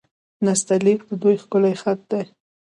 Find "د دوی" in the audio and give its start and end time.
1.09-1.35